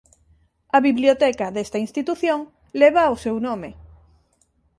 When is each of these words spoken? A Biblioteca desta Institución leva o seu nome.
A 0.77 0.79
Biblioteca 0.87 1.47
desta 1.55 1.81
Institución 1.85 2.39
leva 2.81 3.13
o 3.13 3.21
seu 3.23 3.35
nome. 3.47 3.69